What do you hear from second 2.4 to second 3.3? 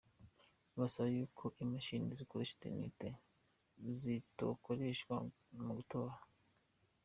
'internet'